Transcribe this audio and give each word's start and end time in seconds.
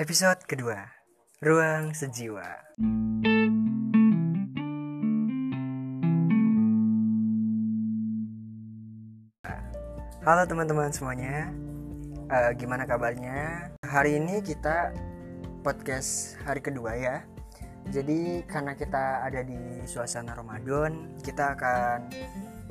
Episode 0.00 0.48
kedua, 0.48 0.80
Ruang 1.44 1.92
Sejiwa. 1.92 2.40
Halo 10.24 10.48
teman-teman 10.48 10.88
semuanya, 10.88 11.52
Eh, 12.32 12.50
gimana 12.56 12.88
kabarnya? 12.88 13.68
Hari 13.84 14.16
ini 14.16 14.40
kita 14.40 14.96
podcast 15.60 16.40
hari 16.48 16.64
kedua 16.64 16.96
ya. 16.96 17.20
Jadi 17.92 18.40
karena 18.48 18.72
kita 18.72 19.20
ada 19.20 19.44
di 19.44 19.84
suasana 19.84 20.32
Ramadan, 20.32 21.12
kita 21.20 21.60
akan 21.60 22.08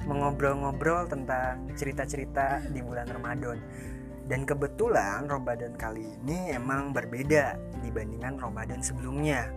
mengobrol-ngobrol 0.10 1.06
tentang 1.06 1.70
cerita-cerita 1.78 2.74
di 2.74 2.82
bulan 2.82 3.06
Ramadan. 3.06 3.62
Dan 4.30 4.46
kebetulan 4.46 5.26
Ramadan 5.26 5.74
kali 5.74 6.06
ini 6.22 6.54
emang 6.54 6.94
berbeda 6.94 7.58
dibandingkan 7.82 8.38
Ramadan 8.38 8.78
sebelumnya. 8.78 9.50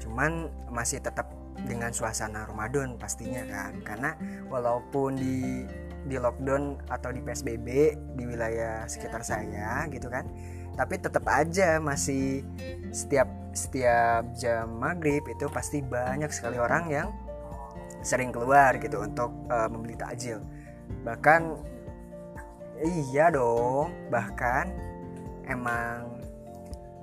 Cuman 0.00 0.48
masih 0.72 1.04
tetap 1.04 1.28
dengan 1.68 1.92
suasana 1.92 2.48
Ramadan 2.48 2.96
pastinya 2.96 3.44
kan. 3.44 3.84
Karena 3.84 4.16
walaupun 4.48 5.20
di 5.20 5.68
di 6.04 6.16
lockdown 6.20 6.88
atau 6.88 7.12
di 7.12 7.20
PSBB 7.20 7.68
di 8.16 8.24
wilayah 8.24 8.88
sekitar 8.88 9.20
saya 9.20 9.84
gitu 9.92 10.08
kan. 10.08 10.24
Tapi 10.72 10.98
tetap 10.98 11.28
aja 11.28 11.76
masih 11.76 12.40
setiap 12.96 13.28
setiap 13.52 14.24
jam 14.34 14.72
maghrib 14.80 15.22
itu 15.28 15.46
pasti 15.52 15.84
banyak 15.84 16.32
sekali 16.32 16.56
orang 16.56 16.84
yang 16.88 17.08
sering 18.00 18.32
keluar 18.32 18.76
gitu 18.80 19.04
untuk 19.04 19.32
uh, 19.52 19.68
membeli 19.68 20.00
takjil. 20.00 20.40
Bahkan 21.04 21.73
iya 22.82 23.30
dong, 23.30 23.92
bahkan 24.10 24.72
emang 25.46 26.18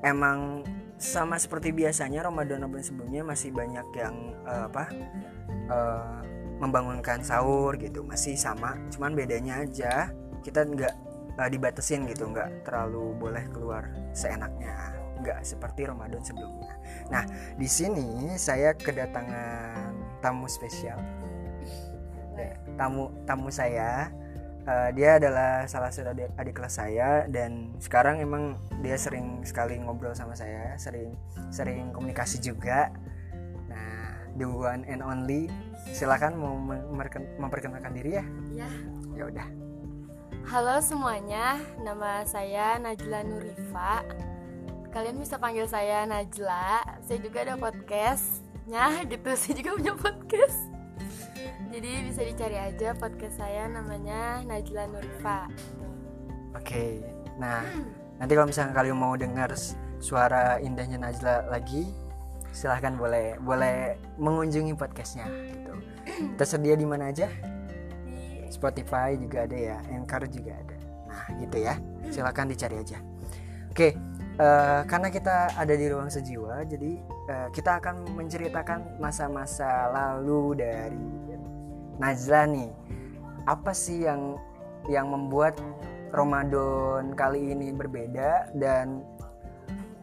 emang 0.01 0.65
sama 1.01 1.37
seperti 1.37 1.73
biasanya 1.73 2.25
Ramadan 2.25 2.65
Ramadan 2.65 2.85
sebelumnya 2.85 3.21
masih 3.25 3.49
banyak 3.49 3.87
yang 3.97 4.15
uh, 4.45 4.69
apa 4.69 4.85
uh, 5.69 6.21
membangunkan 6.61 7.25
sahur 7.25 7.73
gitu 7.81 8.05
masih 8.05 8.37
sama 8.37 8.77
cuman 8.93 9.17
bedanya 9.17 9.65
aja 9.65 10.13
kita 10.45 10.61
nggak 10.61 10.93
uh, 11.41 11.49
dibatasin 11.49 12.05
gitu 12.05 12.29
nggak 12.29 12.69
terlalu 12.69 13.17
boleh 13.17 13.41
keluar 13.49 13.89
seenaknya 14.13 14.93
nggak 15.21 15.45
seperti 15.45 15.85
Ramadan 15.85 16.21
sebelumnya. 16.25 16.73
Nah 17.13 17.23
di 17.53 17.69
sini 17.69 18.33
saya 18.41 18.73
kedatangan 18.73 19.93
tamu 20.19 20.49
spesial. 20.49 20.97
Tamu 22.73 23.13
tamu 23.29 23.53
saya 23.53 24.09
uh, 24.67 24.89
dia 24.93 25.17
adalah 25.17 25.65
salah 25.65 25.89
satu 25.89 26.13
adik, 26.13 26.29
adik 26.37 26.53
kelas 26.57 26.75
saya 26.77 27.25
dan 27.29 27.73
sekarang 27.81 28.21
emang 28.21 28.57
dia 28.81 28.97
sering 28.97 29.41
sekali 29.45 29.77
ngobrol 29.81 30.13
sama 30.13 30.37
saya 30.37 30.75
sering 30.77 31.13
sering 31.49 31.89
komunikasi 31.93 32.41
juga. 32.41 32.93
Nah 33.69 34.21
the 34.37 34.45
one 34.45 34.85
and 34.85 35.01
only. 35.01 35.49
Silakan 35.91 36.37
mau 36.37 36.53
memperkenalkan 37.41 37.93
diri 37.95 38.21
ya. 38.21 38.25
Ya 38.53 38.69
ya 39.17 39.23
udah. 39.29 39.47
Halo 40.49 40.81
semuanya 40.81 41.61
nama 41.81 42.25
saya 42.25 42.77
Najla 42.81 43.25
Nurifa. 43.25 44.05
Kalian 44.91 45.17
bisa 45.21 45.39
panggil 45.39 45.65
saya 45.69 46.03
Najla. 46.05 46.83
Saya 47.05 47.17
juga 47.21 47.45
ada 47.45 47.55
podcastnya 47.55 48.85
gitu 49.11 49.29
saya 49.37 49.53
juga 49.57 49.69
punya 49.77 49.93
podcast 49.95 50.70
jadi 51.71 51.91
bisa 52.05 52.21
dicari 52.25 52.57
aja 52.57 52.93
podcast 52.97 53.39
saya 53.39 53.67
namanya 53.69 54.43
Najla 54.45 54.89
Nurifa 54.91 55.47
oke 56.57 56.85
nah 57.39 57.63
nanti 58.21 58.31
kalau 58.37 58.47
misalnya 58.49 58.73
kalian 58.75 58.97
mau 58.97 59.13
dengar 59.17 59.53
suara 60.01 60.57
indahnya 60.61 60.97
Najla 61.01 61.49
lagi 61.49 61.89
silahkan 62.51 62.93
boleh 62.99 63.39
boleh 63.39 63.95
mengunjungi 64.19 64.75
podcastnya 64.75 65.25
gitu. 65.55 65.73
Tersedia 66.37 66.75
di 66.75 66.83
mana 66.83 67.09
aja? 67.09 67.31
Spotify 68.51 69.15
juga 69.15 69.47
ada 69.47 69.55
ya 69.55 69.77
Anchor 69.87 70.27
juga 70.27 70.59
ada. 70.59 70.77
Nah 71.07 71.25
gitu 71.39 71.57
ya. 71.63 71.79
Silahkan 72.13 72.51
dicari 72.51 72.75
aja. 72.83 72.99
Oke 73.71 73.95
uh, 74.35 74.81
karena 74.83 75.07
kita 75.07 75.55
ada 75.55 75.73
di 75.73 75.85
ruang 75.87 76.11
sejiwa 76.11 76.67
jadi 76.67 76.91
uh, 77.31 77.47
kita 77.55 77.79
akan 77.79 78.15
menceritakan 78.15 78.99
masa-masa 78.99 79.87
lalu 79.91 80.59
dari 80.59 81.07
Najla 82.01 82.49
nih 82.49 82.71
apa 83.45 83.71
sih 83.77 84.09
yang 84.09 84.41
yang 84.89 85.13
membuat 85.13 85.53
Ramadan 86.09 87.13
kali 87.13 87.53
ini 87.53 87.69
berbeda 87.69 88.51
dan 88.57 89.05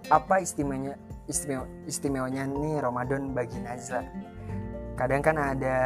apa 0.08 0.40
istimewanya 0.40 0.94
istimewa, 1.26 1.66
istimewanya 1.84 2.46
nih 2.46 2.78
Ramadan 2.78 3.34
bagi 3.34 3.58
Najla 3.58 4.06
kadang 4.98 5.22
kan 5.22 5.38
ada 5.38 5.78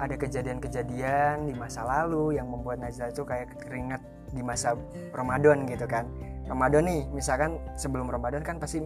ada 0.00 0.14
kejadian-kejadian 0.16 1.48
di 1.48 1.52
masa 1.52 1.84
lalu 1.84 2.40
yang 2.40 2.48
membuat 2.48 2.80
Najla 2.80 3.12
itu 3.12 3.20
kayak 3.24 3.52
keringat 3.60 4.00
di 4.32 4.40
masa 4.40 4.76
Ramadan 5.12 5.68
gitu 5.68 5.84
kan. 5.84 6.08
Ramadan 6.48 6.88
nih 6.88 7.04
misalkan 7.12 7.60
sebelum 7.76 8.08
Ramadan 8.08 8.40
kan 8.40 8.56
pasti 8.56 8.80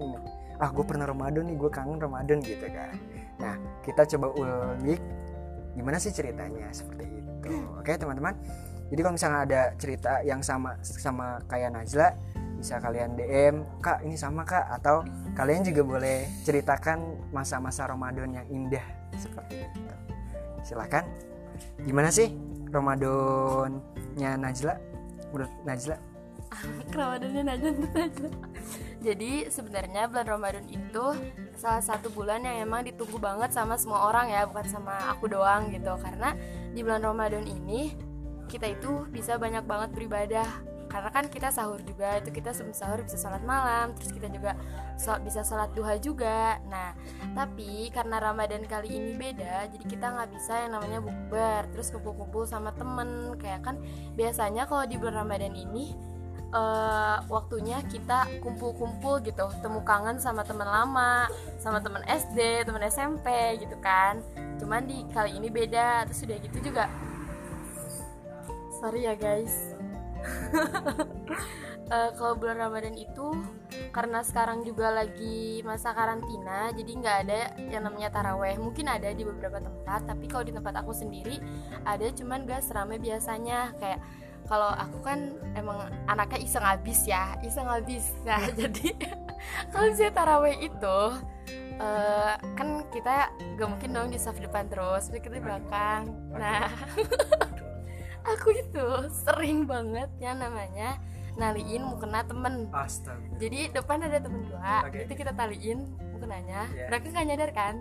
ah 0.59 0.71
gue 0.71 0.83
pernah 0.83 1.07
Ramadan 1.07 1.47
nih 1.47 1.55
gue 1.55 1.71
kangen 1.71 2.03
Ramadan 2.03 2.43
gitu 2.43 2.67
kan. 2.75 2.91
Nah 3.39 3.55
kita 3.87 4.03
coba 4.19 4.35
ulik 4.35 4.99
gimana 5.73 5.97
sih 5.97 6.13
ceritanya 6.13 6.69
seperti 6.73 7.05
itu? 7.09 7.49
Oke 7.79 7.97
teman-teman. 7.97 8.37
Jadi 8.93 9.01
kalau 9.01 9.15
misalnya 9.17 9.41
ada 9.49 9.63
cerita 9.81 10.21
yang 10.21 10.45
sama 10.45 10.77
sama 10.85 11.41
kayak 11.49 11.73
Najla 11.73 12.13
bisa 12.61 12.79
kalian 12.79 13.19
DM 13.19 13.65
kak 13.83 14.05
ini 14.07 14.15
sama 14.15 14.45
kak 14.47 14.69
atau 14.69 15.03
kalian 15.35 15.65
juga 15.67 15.83
boleh 15.83 16.29
ceritakan 16.47 17.33
masa-masa 17.35 17.89
Ramadan 17.89 18.31
yang 18.37 18.47
indah 18.53 18.85
seperti 19.17 19.65
itu. 19.65 19.81
Silahkan 20.63 21.09
gimana 21.83 22.13
sih 22.13 22.31
Ramadannya 22.71 24.31
Najla? 24.39 24.75
Menurut 25.33 25.53
Najla? 25.65 25.97
Ramadannya 26.93 27.43
Najla 27.49 27.71
Najla 27.97 28.29
jadi 29.03 29.51
sebenarnya 29.51 30.07
bulan 30.07 30.27
Ramadan 30.31 30.67
itu 30.71 31.05
salah 31.59 31.83
satu 31.83 32.09
bulan 32.15 32.47
yang 32.47 32.63
emang 32.71 32.87
ditunggu 32.87 33.19
banget 33.19 33.51
sama 33.51 33.75
semua 33.75 34.07
orang 34.07 34.31
ya 34.31 34.47
bukan 34.47 34.65
sama 34.71 34.95
aku 35.11 35.27
doang 35.27 35.75
gitu. 35.75 35.91
Karena 35.99 36.39
di 36.71 36.81
bulan 36.87 37.03
Ramadan 37.03 37.45
ini 37.45 37.91
kita 38.47 38.71
itu 38.71 39.05
bisa 39.11 39.37
banyak 39.37 39.67
banget 39.67 39.91
beribadah. 39.93 40.47
Karena 40.93 41.09
kan 41.09 41.25
kita 41.33 41.49
sahur 41.49 41.81
juga 41.81 42.21
itu 42.21 42.29
kita 42.29 42.53
sebelum 42.53 42.77
sahur 42.77 43.01
bisa 43.01 43.17
sholat 43.17 43.41
malam 43.49 43.97
terus 43.97 44.13
kita 44.13 44.29
juga 44.29 44.53
bisa 45.25 45.41
sholat 45.41 45.73
duha 45.73 45.97
juga. 45.97 46.61
Nah 46.69 46.93
tapi 47.33 47.89
karena 47.89 48.21
ramadan 48.21 48.61
kali 48.69 49.01
ini 49.01 49.17
beda 49.17 49.73
jadi 49.73 49.85
kita 49.89 50.13
nggak 50.13 50.31
bisa 50.37 50.69
yang 50.69 50.77
namanya 50.77 51.01
bukber 51.01 51.65
terus 51.73 51.89
kumpul-kumpul 51.97 52.45
sama 52.45 52.77
temen. 52.77 53.33
Kayak 53.41 53.73
kan 53.73 53.81
biasanya 54.21 54.69
kalau 54.69 54.85
di 54.85 55.01
bulan 55.01 55.25
ramadan 55.25 55.57
ini 55.57 56.12
uh, 56.53 57.25
waktunya 57.27 57.81
kita 57.89 58.29
kumpul-kumpul 58.45 59.19
gitu. 59.25 59.49
Temu 59.65 59.81
kangen 59.83 60.21
sama 60.21 60.45
teman 60.47 60.69
lama 60.69 61.27
sama 61.59 61.81
teman 61.81 62.05
SD 62.07 62.69
teman 62.69 62.85
SMP 62.87 63.59
gitu 63.59 63.75
kan. 63.81 64.21
Cuman 64.61 64.87
di 64.87 65.03
kali 65.11 65.35
ini 65.37 65.49
beda 65.49 66.07
terus 66.07 66.23
udah 66.23 66.39
gitu 66.39 66.59
juga. 66.63 66.87
Sorry 68.79 69.09
ya 69.09 69.17
guys. 69.17 69.75
Uh, 71.91 72.11
kalau 72.19 72.39
bulan 72.39 72.63
Ramadan 72.63 72.95
itu 72.95 73.35
karena 73.91 74.23
sekarang 74.23 74.63
juga 74.63 74.95
lagi 74.95 75.61
masa 75.67 75.91
karantina 75.91 76.71
jadi 76.73 76.91
nggak 76.95 77.17
ada 77.27 77.41
yang 77.71 77.83
namanya 77.87 78.11
taraweh. 78.15 78.55
Mungkin 78.61 78.87
ada 78.87 79.11
di 79.11 79.27
beberapa 79.27 79.59
tempat 79.59 80.07
tapi 80.07 80.31
kalau 80.31 80.45
di 80.47 80.55
tempat 80.55 80.83
aku 80.83 80.93
sendiri 80.95 81.43
ada 81.83 82.07
cuman 82.13 82.47
gak 82.47 82.63
seramai 82.63 82.99
biasanya. 83.03 83.75
Kayak 83.79 84.03
kalau 84.51 84.71
aku 84.75 84.99
kan 85.05 85.33
emang 85.55 85.89
anaknya 86.11 86.39
iseng 86.43 86.65
habis 86.65 87.07
ya 87.07 87.37
iseng 87.43 87.69
habis 87.69 88.13
nah 88.27 88.43
jadi 88.59 88.95
kalau 89.71 89.91
misalnya 89.91 90.15
taraweh 90.15 90.57
itu 90.63 90.99
uh, 91.83 92.35
kan 92.55 92.69
kita 92.95 93.31
gak 93.59 93.69
mungkin 93.69 93.91
dong 93.95 94.09
di 94.15 94.19
saf 94.19 94.39
depan 94.39 94.71
terus 94.71 95.11
kita 95.11 95.39
di 95.39 95.43
belakang. 95.43 96.11
Nah 96.35 96.71
aku 98.33 98.55
itu 98.55 98.87
sering 99.11 99.67
banget 99.67 100.09
yang 100.23 100.39
namanya 100.39 100.99
naliin 101.35 101.83
mukena 101.89 102.23
temen. 102.23 102.69
Astaga. 102.71 103.19
jadi 103.41 103.73
depan 103.73 104.05
ada 104.05 104.21
temen 104.21 104.45
gua 104.47 104.85
okay. 104.87 105.09
itu 105.09 105.13
kita 105.17 105.33
taliin 105.35 105.91
mukenanya. 106.13 106.69
Yeah. 106.71 106.89
mereka 106.93 107.11
nggak 107.11 107.27
nyadar 107.33 107.51
kan? 107.51 107.75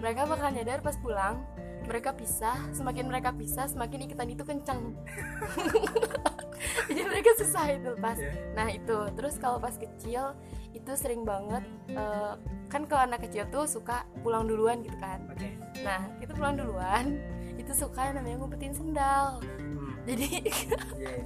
Mereka 0.00 0.20
bakal 0.26 0.48
nyadar 0.50 0.78
pas 0.80 0.96
pulang 0.98 1.44
mereka 1.84 2.10
pisah 2.10 2.56
semakin 2.70 3.04
mereka 3.04 3.30
pisah 3.30 3.64
semakin 3.64 4.04
ikutan 4.04 4.28
itu 4.28 4.42
kencang 4.42 4.80
jadi 6.88 7.00
mereka 7.04 7.30
susah 7.36 7.64
itu 7.70 7.90
pas 7.98 8.16
Yeah. 8.16 8.34
nah 8.54 8.68
itu 8.68 8.96
terus 9.12 9.36
kalau 9.36 9.58
pas 9.58 9.74
kecil 9.74 10.32
itu 10.70 10.90
sering 10.94 11.22
banget 11.22 11.60
uh, 11.90 12.38
kan 12.66 12.84
kalau 12.84 13.04
anak 13.04 13.22
kecil 13.22 13.44
tuh 13.48 13.64
suka 13.64 14.02
pulang 14.20 14.44
duluan 14.44 14.80
gitu 14.80 14.96
kan 14.96 15.20
nah 15.80 16.08
itu 16.18 16.32
pulang 16.32 16.54
duluan 16.54 17.20
itu 17.54 17.70
suka 17.70 18.10
namanya 18.10 18.38
ngumpetin 18.38 18.72
sendal 18.72 19.38
Hmm. 19.74 19.90
jadi 20.06 20.28
Iya. 20.94 21.16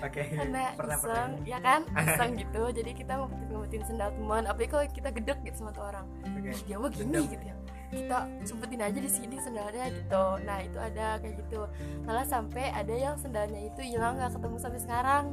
Oke. 0.00 0.22
karena 0.28 0.74
Pernah 0.74 0.98
pernah. 0.98 1.14
iseng 1.22 1.32
ya 1.44 1.58
kan 1.58 1.80
iseng 1.94 2.30
gitu 2.34 2.62
jadi 2.72 2.90
kita 2.92 3.12
ngumpetin 3.14 3.46
ngumpetin 3.48 3.82
sendal 3.84 4.10
teman 4.10 4.42
apalagi 4.42 4.68
kalau 4.68 4.84
kita 4.88 5.08
gedek 5.12 5.38
gitu 5.42 5.56
sama 5.56 5.70
tuh 5.70 5.84
orang. 5.84 6.06
Ih, 6.42 6.58
dia 6.64 6.76
mah 6.76 6.88
gini 6.88 7.06
Dendam. 7.06 7.24
gitu 7.28 7.44
ya 7.44 7.56
kita 7.92 8.18
sumpetin 8.48 8.80
aja 8.80 8.98
di 8.98 9.10
sini 9.10 9.36
sendalnya 9.36 9.92
gitu 9.92 10.24
nah 10.48 10.58
itu 10.64 10.78
ada 10.80 11.20
kayak 11.20 11.34
gitu 11.44 11.68
malah 12.08 12.24
sampai 12.24 12.72
ada 12.72 12.94
yang 12.96 13.14
sendalnya 13.20 13.60
itu 13.68 13.80
hilang 13.84 14.16
nggak 14.16 14.32
ketemu 14.32 14.56
sampai 14.56 14.80
sekarang 14.80 15.24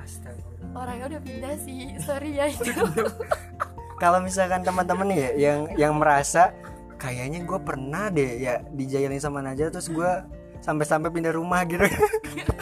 Astagfirullah. 0.00 0.74
orangnya 0.74 1.06
udah 1.14 1.20
pindah 1.22 1.54
sih 1.62 1.94
sorry 2.00 2.40
ya 2.40 2.48
itu 2.48 2.72
Kalau 4.02 4.18
misalkan 4.18 4.66
teman-teman 4.66 5.14
nih 5.14 5.18
ya 5.22 5.30
yang 5.38 5.60
yang 5.78 5.94
merasa 5.94 6.50
kayaknya 6.98 7.46
gue 7.46 7.58
pernah 7.62 8.10
deh 8.10 8.34
ya 8.34 8.58
dijailin 8.74 9.22
sama 9.22 9.38
Najwa 9.38 9.70
terus 9.70 9.86
gue 9.86 10.10
sampai-sampai 10.58 11.06
pindah 11.14 11.30
rumah 11.30 11.62
gitu. 11.62 11.86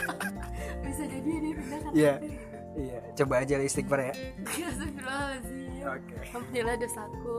bisa 0.85 1.03
jadi 1.09 1.31
dia 1.41 1.53
pindah 1.57 1.79
kan 1.81 1.91
Iya. 1.97 2.13
Iya, 2.71 2.99
coba 3.17 3.41
aja 3.41 3.57
istighfar 3.57 4.13
ya. 4.13 4.13
Astagfirullahaladzim 4.45 5.61
Oke. 5.81 6.13
Alhamdulillah 6.29 6.77
dosaku 6.77 7.35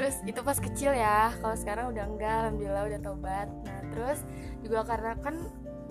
Terus 0.00 0.16
itu 0.24 0.40
pas 0.40 0.56
kecil 0.56 0.96
ya 0.96 1.28
Kalau 1.36 1.52
sekarang 1.52 1.92
udah 1.92 2.04
enggak 2.08 2.36
Alhamdulillah 2.48 2.84
udah 2.88 3.00
tobat 3.04 3.48
Nah 3.68 3.80
terus 3.92 4.24
juga 4.64 4.80
karena 4.88 5.12
kan 5.20 5.36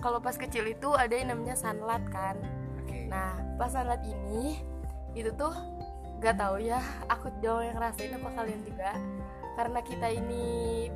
Kalau 0.02 0.18
pas 0.18 0.34
kecil 0.34 0.66
itu 0.66 0.90
ada 0.98 1.14
yang 1.14 1.30
namanya 1.30 1.54
sunlight 1.54 2.02
kan. 2.10 2.34
Nah 3.06 3.38
pas 3.54 3.70
sunlight 3.70 4.02
ini 4.02 4.58
Itu 5.14 5.30
tuh 5.38 5.54
Gak 6.18 6.42
tahu 6.42 6.58
ya 6.58 6.82
Aku 7.06 7.30
doang 7.38 7.70
yang 7.70 7.78
ngerasain 7.78 8.10
apa 8.10 8.28
kalian 8.34 8.60
juga 8.66 8.98
Karena 9.54 9.78
kita 9.78 10.10
ini 10.10 10.44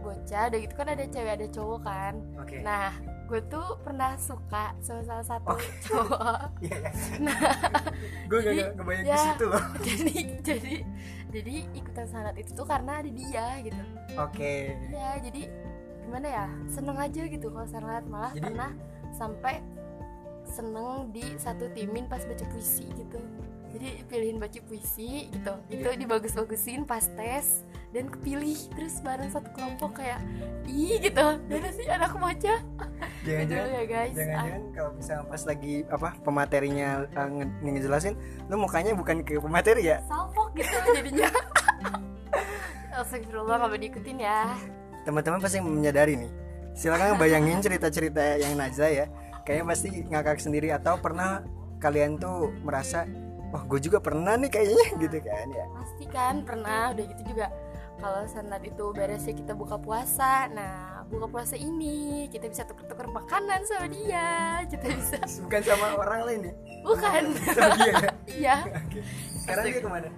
bocah 0.02 0.50
Udah 0.50 0.58
gitu 0.58 0.74
kan 0.74 0.88
ada 0.90 1.04
cewek 1.06 1.32
ada 1.38 1.46
cowok 1.46 1.80
kan 1.86 2.14
Oke. 2.42 2.66
Nah 2.66 2.90
gue 3.24 3.40
tuh 3.46 3.78
pernah 3.80 4.18
suka 4.20 4.74
sama 4.82 5.00
salah 5.00 5.22
satu 5.22 5.54
Oke. 5.54 5.64
cowok 5.86 6.50
Iya, 6.66 6.76
iya. 6.76 6.90
Nah 7.22 7.40
Gue 8.26 8.38
gak 8.42 8.74
kebayang 8.74 9.06
ya. 9.06 9.14
ke 9.14 9.18
situ 9.22 9.44
loh. 9.46 9.64
jadi 9.86 10.16
jadi 10.42 10.74
jadi 11.34 11.66
ikutan 11.74 12.06
sanat 12.06 12.38
itu 12.38 12.54
tuh 12.54 12.62
karena 12.62 13.02
ada 13.02 13.10
dia 13.10 13.46
gitu. 13.60 13.82
Oke. 14.16 14.78
ya 14.88 15.18
jadi 15.18 15.50
gimana 16.06 16.26
ya 16.28 16.44
seneng 16.70 16.94
aja 16.94 17.22
gitu 17.26 17.50
kalau 17.50 17.66
sanat 17.66 18.06
malah 18.06 18.30
Jadi- 18.30 18.46
pernah 18.46 18.70
sampai 19.10 19.58
seneng 20.46 21.10
di 21.10 21.24
satu 21.34 21.66
timin 21.72 22.06
pas 22.06 22.22
baca 22.22 22.44
puisi 22.46 22.86
gitu. 22.86 23.18
Jadi 23.74 24.06
pilihin 24.06 24.38
baca 24.38 24.60
puisi 24.62 25.26
gitu. 25.28 25.52
Itu 25.66 25.88
Iya. 25.90 25.98
dibagus-bagusin 25.98 26.86
pas 26.86 27.02
tes 27.02 27.66
dan 27.94 28.10
kepilih 28.10 28.58
terus 28.74 28.98
bareng 28.98 29.30
satu 29.30 29.46
kelompok 29.54 30.02
kayak 30.02 30.18
ih 30.66 30.98
gitu 30.98 31.38
dan 31.40 31.62
sih 31.70 31.86
anak 31.86 32.10
baca 32.12 32.54
gitu 33.22 33.30
Jangan-jangan 33.30 33.70
ya 33.70 33.82
guys 33.86 34.10
Ah, 34.10 34.16
Jangan-jangan 34.18 34.62
kalau 34.68 34.90
misalnya 34.92 35.24
pas 35.24 35.42
lagi 35.46 35.74
apa 35.86 36.08
pematerinya 36.20 36.88
uh, 37.08 37.28
nge- 37.30 37.54
ngejelasin, 37.62 38.14
lu 38.44 38.58
mukanya 38.58 38.92
bukan 38.92 39.22
ke 39.22 39.38
pemateri 39.38 39.82
ya? 39.86 40.02
salfok 40.04 40.52
gitu 40.52 40.74
jadinya 40.90 41.30
Astagfirullah 42.94 43.58
boleh 43.60 43.80
diikutin 43.80 44.18
ya 44.18 44.54
Teman-teman 45.04 45.36
pasti 45.38 45.60
menyadari 45.60 46.16
nih. 46.16 46.32
Silakan 46.72 47.14
bayangin 47.14 47.60
cerita-cerita 47.60 48.34
yang 48.34 48.56
Najla 48.56 48.88
ya. 48.88 49.06
Kayaknya 49.44 49.64
pasti 49.68 49.88
ngakak 50.02 50.40
sendiri 50.40 50.72
atau 50.72 50.96
pernah 50.96 51.44
kalian 51.76 52.16
tuh 52.16 52.48
merasa, 52.64 53.04
wah 53.52 53.60
gue 53.62 53.78
juga 53.78 54.00
pernah 54.00 54.34
nih 54.34 54.48
kayaknya 54.48 54.86
gitu 54.96 55.18
kan 55.20 55.46
ya. 55.46 55.64
pasti 55.70 56.04
kan 56.08 56.34
pernah 56.40 56.90
udah 56.90 57.04
gitu 57.04 57.22
juga 57.28 57.46
kalau 58.04 58.28
sanat 58.28 58.60
itu 58.60 58.84
beresnya 58.90 59.32
kita 59.32 59.52
buka 59.52 59.76
puasa 59.76 60.44
nah 60.46 60.76
buka 61.04 61.24
puasa 61.26 61.56
ini 61.56 62.28
kita 62.28 62.46
bisa 62.46 62.62
tuker-tuker 62.62 63.08
makanan 63.08 63.64
sama 63.64 63.88
dia 63.88 64.28
kita 64.66 64.86
bisa 64.90 65.16
Bukan 65.44 65.60
sama 65.62 65.86
orang 65.96 66.20
lain 66.22 66.40
ya. 66.42 66.54
bukan 66.82 67.22
Sama 67.48 67.74
dia 67.74 67.88
ya. 67.88 67.96
iya 68.26 68.56
Oke. 68.68 69.00
Sekarang 69.38 69.64
dia 69.64 69.74
ke 69.74 69.88
mana? 69.90 70.08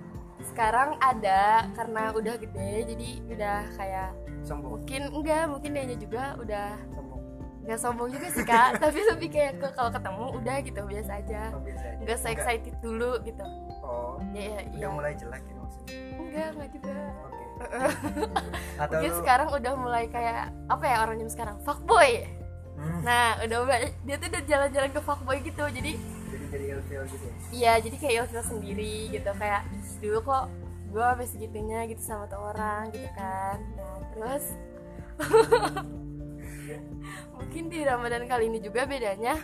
sekarang 0.46 0.94
ada 0.98 1.42
karena 1.74 2.02
udah 2.10 2.34
gede 2.36 2.70
jadi 2.86 3.08
udah 3.28 3.58
kayak 3.72 4.10
Sombong. 4.40 4.78
mungkin 4.78 5.02
enggak 5.10 5.44
mungkin 5.46 5.70
dia 5.70 5.96
juga 5.96 6.22
udah 6.38 6.68
Sombong. 6.88 7.22
nggak 7.62 7.78
sombong 7.78 8.08
juga 8.08 8.26
sih 8.30 8.42
kak 8.42 8.70
tapi 8.82 8.98
lebih 9.04 9.28
kayak 9.28 9.58
ke 9.58 9.68
kalau 9.72 9.90
ketemu 9.90 10.24
udah 10.32 10.56
gitu 10.60 10.80
biasa 10.82 11.12
aja 11.18 11.40
Oh, 11.50 11.58
biasa 11.60 11.84
aja. 11.84 11.98
nggak 12.00 12.18
se 12.18 12.28
excited 12.30 12.74
dulu 12.78 13.18
gitu 13.22 13.42
Oh, 13.82 14.18
ya 14.32 14.42
ya 14.42 14.50
udah 14.56 14.64
iya 14.72 14.86
mulai 14.88 15.12
jelek 15.14 15.42
gitu 15.44 15.58
maksudnya. 15.58 15.94
enggak 16.16 16.48
enggak 16.52 16.68
juga 16.72 16.94
Oke. 17.26 17.35
Atau 18.82 19.00
mungkin 19.00 19.10
lu 19.10 19.18
sekarang 19.20 19.48
udah 19.50 19.72
mulai 19.74 20.04
kayak 20.06 20.52
apa 20.68 20.84
ya 20.84 20.96
orang 21.02 21.16
zaman 21.18 21.32
sekarang 21.32 21.56
fuckboy 21.62 22.24
Hmm, 22.76 23.00
Nah, 23.00 23.40
udah 23.40 23.58
mulai 23.64 23.88
dia 24.04 24.20
tuh 24.20 24.28
udah 24.28 24.42
jalan-jalan 24.44 24.90
ke 24.92 25.00
fuckboy 25.00 25.40
gitu. 25.40 25.64
Jadi 25.64 25.96
jadi 26.28 26.44
jadi 26.52 26.64
ilfil 26.76 27.02
gitu 27.08 27.24
ya. 27.24 27.34
iya, 27.48 27.72
jadi 27.80 27.96
kayak 27.96 28.14
ilfil 28.20 28.44
sendiri 28.44 28.96
gitu 29.16 29.30
kayak 29.32 29.64
"Ih, 29.72 29.88
dulu 30.04 30.18
kok 30.20 30.44
gue 30.92 31.00
sampai 31.00 31.24
segitunya 31.24 31.88
gitu 31.88 32.02
sama 32.04 32.28
tuh 32.28 32.36
orang 32.36 32.92
gitu 32.92 33.08
kan. 33.16 33.56
Nah, 33.80 33.96
terus 34.12 34.44
mungkin 37.36 37.64
di 37.72 37.80
Ramadan 37.80 38.28
kali 38.28 38.52
ini 38.52 38.58
juga 38.60 38.84
bedanya 38.84 39.40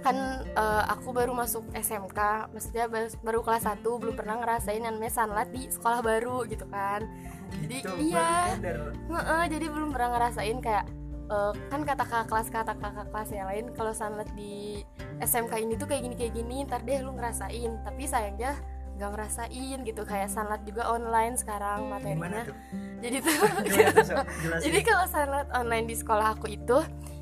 kan 0.00 0.16
eh, 0.44 0.84
aku 0.88 1.12
baru 1.12 1.32
masuk 1.32 1.64
SMK 1.72 2.50
maksudnya 2.52 2.88
baru, 3.20 3.40
kelas 3.44 3.64
1 3.68 3.80
belum 3.84 4.14
pernah 4.16 4.40
ngerasain 4.40 4.80
yang 4.80 4.96
namanya 4.96 5.14
sunlight 5.14 5.50
di 5.52 5.68
sekolah 5.68 6.00
baru 6.00 6.44
gitu 6.48 6.64
kan 6.68 7.04
Jadi, 7.50 7.82
Gitu, 7.82 8.14
iya. 8.14 8.54
nyadar. 8.54 8.94
Heeh, 8.94 9.42
jadi 9.50 9.66
belum 9.68 9.90
pernah 9.90 10.08
ngerasain 10.14 10.58
kayak 10.62 10.84
eh, 11.30 11.52
kan 11.68 11.80
kata 11.82 12.04
kakak 12.06 12.26
kelas 12.30 12.48
kata 12.48 12.72
kakak 12.78 13.06
kelas 13.10 13.30
yang 13.30 13.46
lain 13.50 13.64
kalau 13.74 13.92
sunlight 13.92 14.30
di 14.34 14.82
SMK 15.20 15.52
ini 15.62 15.74
tuh 15.76 15.86
kayak 15.86 16.02
gini 16.08 16.14
kayak 16.16 16.32
gini 16.34 16.56
ntar 16.66 16.80
deh 16.82 16.98
lu 17.02 17.12
ngerasain 17.14 17.70
tapi 17.84 18.02
sayangnya 18.06 18.56
nggak 19.00 19.10
ngerasain 19.16 19.78
gitu 19.80 20.02
kayak 20.04 20.28
sunlight 20.28 20.60
juga 20.68 20.92
online 20.92 21.32
sekarang 21.32 21.88
materinya 21.88 22.44
tuh? 22.44 22.56
jadi 23.00 23.16
tuh 23.24 23.32
tuh? 23.40 23.64
Jelasin. 23.72 24.60
jadi 24.60 24.78
kalau 24.84 25.04
sunlight 25.08 25.48
online 25.56 25.86
di 25.88 25.96
sekolah 25.96 26.36
aku 26.36 26.52
itu 26.52 26.78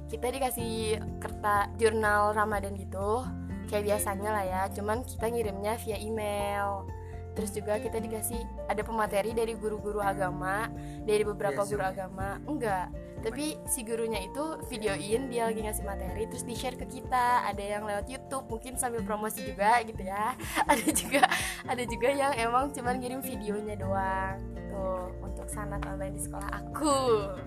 kita 0.09 0.33
dikasih 0.33 0.99
kertas 1.21 1.69
jurnal 1.77 2.33
Ramadan 2.33 2.75
gitu 2.75 3.25
kayak 3.69 3.85
biasanya 3.85 4.31
lah 4.33 4.45
ya. 4.45 4.63
Cuman 4.73 5.05
kita 5.05 5.29
ngirimnya 5.29 5.77
via 5.85 5.99
email. 6.01 6.89
Terus 7.37 7.55
juga 7.55 7.79
kita 7.79 8.03
dikasih 8.03 8.41
ada 8.67 8.83
pemateri 8.83 9.31
dari 9.31 9.55
guru-guru 9.55 10.03
agama 10.03 10.67
dari 11.07 11.23
beberapa 11.23 11.63
Iya, 11.63 11.71
guru 11.71 11.83
ya? 11.85 11.91
agama. 11.95 12.29
Enggak. 12.51 12.87
Tapi 13.19 13.59
si 13.67 13.83
gurunya 13.87 14.23
itu 14.27 14.43
videoin 14.67 15.27
dia 15.31 15.47
lagi 15.47 15.63
ngasih 15.63 15.87
materi 15.87 16.27
terus 16.27 16.43
di 16.43 16.55
share 16.59 16.75
ke 16.75 16.87
kita. 16.89 17.47
Ada 17.47 17.63
yang 17.79 17.87
lewat 17.87 18.11
YouTube 18.11 18.47
mungkin 18.51 18.75
sambil 18.75 19.07
promosi 19.07 19.47
juga 19.47 19.79
gitu 19.87 20.03
ya. 20.03 20.35
Ada 20.71 20.87
juga 20.91 21.23
ada 21.69 21.83
juga 21.85 22.09
yang 22.09 22.33
emang 22.39 22.73
cuman 22.73 22.97
ngirim 22.99 23.21
videonya 23.21 23.75
doang 23.77 24.39
gitu 24.55 24.83
untuk 25.21 25.47
sanat 25.51 25.83
online 25.87 26.15
di 26.17 26.23
sekolah 26.23 26.51
aku. 26.65 26.97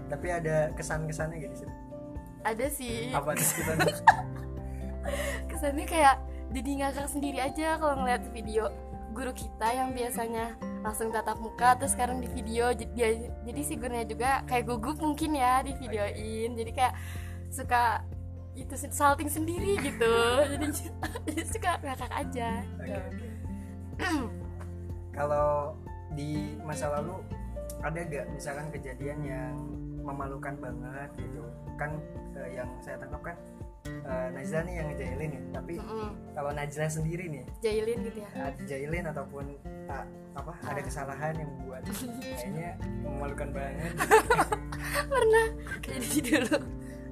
Tapi 0.08 0.28
ada 0.30 0.70
kesan-kesannya 0.76 1.40
gitu 1.42 1.66
sih. 1.66 1.70
Ada 2.42 2.66
sih. 2.70 3.12
Apa 3.14 3.34
tuh 3.38 3.48
kita 3.58 3.74
kesannya 5.50 5.86
kayak 5.86 6.16
jadi 6.52 6.70
ngakak 6.84 7.08
sendiri 7.10 7.40
aja 7.42 7.80
kalau 7.80 8.04
ngeliat 8.04 8.22
video 8.34 8.70
guru 9.12 9.34
kita 9.36 9.68
yang 9.76 9.92
biasanya 9.92 10.56
langsung 10.82 11.12
tatap 11.12 11.38
muka 11.42 11.76
terus 11.76 11.94
sekarang 11.94 12.24
di 12.24 12.30
video 12.32 12.72
jadi 12.72 13.28
jadi 13.44 13.62
si 13.66 13.76
gurunya 13.76 14.08
juga 14.08 14.46
kayak 14.48 14.72
gugup 14.72 14.98
mungkin 15.04 15.36
ya 15.36 15.60
di 15.66 15.76
videoin 15.76 16.56
jadi 16.56 16.72
kayak 16.72 16.94
suka 17.52 18.06
itu 18.56 18.74
sih, 18.76 18.92
salting 18.92 19.32
sendiri 19.32 19.80
gitu. 19.80 20.16
Jadi 20.52 20.66
jadi 21.28 21.44
suka 21.48 21.72
ngakak 21.80 22.12
aja. 22.12 22.50
Gitu. 22.84 23.02
Kalau 25.18 25.76
di 26.16 26.60
masa 26.64 26.92
lalu 27.00 27.24
ada 27.82 28.00
gak 28.04 28.26
misalkan 28.36 28.68
kejadian 28.76 29.20
yang 29.24 29.56
memalukan 30.04 30.56
banget 30.60 31.10
gitu? 31.16 31.44
Kan 31.80 32.00
eh, 32.42 32.52
yang 32.54 32.70
saya 32.80 32.98
tangkap 32.98 33.22
kan 33.24 33.38
eh, 33.88 34.28
Najla 34.34 34.60
nih 34.64 34.74
yang 34.76 34.88
ngejailin 34.90 35.30
nih 35.30 35.42
tapi 35.52 35.74
Mm-mm. 35.78 36.10
kalau 36.34 36.52
Najla 36.52 36.88
sendiri 36.88 37.26
nih 37.28 37.44
jailin 37.62 37.98
gitu 38.04 38.20
ya? 38.22 38.30
eh, 38.34 38.52
dijailin 38.58 39.06
ataupun 39.08 39.46
ah, 39.88 40.06
apa 40.32 40.54
ada 40.64 40.82
kesalahan 40.82 41.34
yang 41.36 41.50
membuat 41.50 41.82
kayaknya 42.24 42.80
memalukan 43.04 43.50
banget. 43.52 43.92
Pernah 45.12 45.48
jadi 45.84 46.18
dulu 46.24 46.58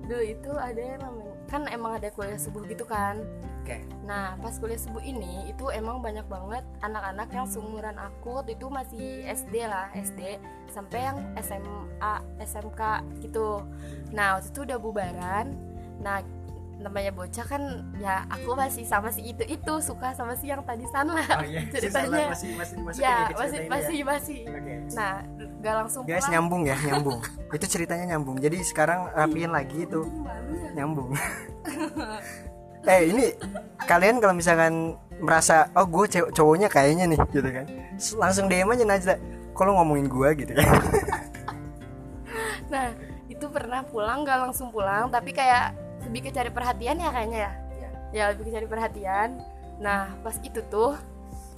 dulu 0.10 0.24
itu 0.26 0.52
ada 0.58 0.82
yang 0.82 1.00
namanya 1.06 1.36
kan 1.46 1.62
emang 1.70 2.02
ada 2.02 2.10
kuliah 2.10 2.42
subuh 2.42 2.66
gitu 2.66 2.84
kan 2.90 3.22
oke 3.62 3.78
Nah, 4.10 4.34
pas 4.42 4.58
kuliah 4.58 4.82
subuh 4.82 5.06
ini 5.06 5.54
itu 5.54 5.70
emang 5.70 6.02
banyak 6.02 6.26
banget 6.26 6.66
anak-anak 6.82 7.30
yang 7.30 7.46
seumuran 7.46 7.94
aku 7.94 8.42
waktu 8.42 8.58
itu 8.58 8.66
masih 8.66 9.22
SD 9.30 9.70
lah, 9.70 9.94
SD 9.94 10.42
sampai 10.66 11.14
yang 11.14 11.18
SMA, 11.38 12.14
SMK 12.42 13.06
gitu. 13.22 13.62
Nah, 14.10 14.42
waktu 14.42 14.50
itu 14.50 14.66
udah 14.66 14.78
bubaran. 14.82 15.54
Nah, 16.02 16.26
namanya 16.80 17.12
bocah 17.12 17.44
kan 17.44 17.84
ya 18.00 18.24
aku 18.32 18.56
masih 18.56 18.88
sama 18.88 19.12
si 19.12 19.36
itu 19.36 19.44
itu 19.44 19.74
suka 19.84 20.16
sama 20.16 20.34
si 20.40 20.48
yang 20.48 20.64
tadi 20.64 20.88
sana 20.90 21.20
Oh 21.20 21.44
iya, 21.44 21.68
ceritanya 21.76 22.32
masih 22.32 22.56
masih 22.56 22.78
masih 22.80 23.02
ya 23.04 23.16
masih 23.36 23.62
masih 23.68 24.00
masih 24.08 24.40
Oke. 24.48 24.74
nah 24.96 25.20
gak 25.60 25.76
langsung 25.86 26.02
Guys 26.08 26.24
pulang 26.24 26.34
nyambung 26.40 26.64
ya, 26.64 26.78
nyambung. 26.80 27.20
itu 27.58 27.66
ceritanya 27.68 28.06
nyambung. 28.16 28.38
Jadi 28.40 28.58
sekarang 28.64 29.12
rapiin 29.12 29.52
lagi 29.52 29.84
itu. 29.84 30.02
Ya. 30.08 30.82
Nyambung. 30.82 31.12
eh, 32.92 33.02
ini 33.12 33.36
kalian 33.84 34.24
kalau 34.24 34.34
misalkan 34.34 34.96
merasa 35.20 35.68
oh 35.76 35.84
gue 35.84 36.32
cowoknya 36.32 36.72
kayaknya 36.72 37.12
nih 37.12 37.20
gitu 37.36 37.50
kan. 37.52 37.66
Langsung 38.16 38.48
DM 38.48 38.72
aja 38.72 38.86
Najla. 38.88 39.16
Kalau 39.52 39.76
ngomongin 39.76 40.08
gua 40.08 40.32
gitu 40.32 40.56
kan. 40.56 40.72
nah 42.72 42.96
itu 43.28 43.46
pernah 43.52 43.84
pulang 43.84 44.24
gak 44.24 44.40
langsung 44.48 44.72
pulang 44.72 45.12
tapi 45.12 45.36
kayak 45.36 45.76
lebih 46.10 46.26
ke 46.26 46.32
cari 46.34 46.50
perhatian 46.50 46.98
ya 46.98 47.10
kayaknya 47.14 47.40
ya? 47.40 47.52
Ya 48.10 48.24
lebih 48.34 48.50
ke 48.50 48.52
cari 48.58 48.66
perhatian. 48.66 49.30
Nah 49.78 50.18
pas 50.26 50.34
itu 50.42 50.58
tuh 50.74 50.98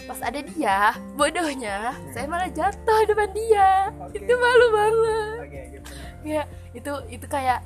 pas 0.03 0.17
ada 0.19 0.41
dia 0.41 0.97
bodohnya 1.13 1.93
saya 2.11 2.27
malah 2.27 2.51
jatuh 2.51 2.99
depan 3.07 3.31
dia. 3.31 3.95
Oke. 4.03 4.19
itu 4.19 4.33
malu 4.35 4.67
banget. 4.75 5.39
Oke, 5.39 5.61
gitu. 5.77 5.89
ya 6.27 6.43
itu 6.75 6.91
itu 7.07 7.25
kayak 7.31 7.63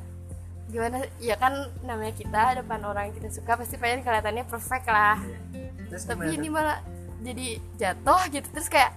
gimana? 0.70 1.10
Ya 1.18 1.36
kan 1.42 1.74
namanya 1.82 2.14
kita 2.14 2.62
depan 2.62 2.80
orang 2.86 3.10
yang 3.10 3.16
kita 3.18 3.30
suka 3.34 3.58
pasti 3.58 3.82
pengen 3.82 4.06
kelihatannya 4.06 4.46
perfect 4.46 4.86
lah. 4.86 5.18
Terus 5.90 6.04
tapi 6.06 6.38
ini 6.38 6.48
malah 6.54 6.86
jadi 7.26 7.58
jatuh 7.82 8.22
gitu. 8.30 8.48
Terus 8.54 8.70
kayak 8.70 8.94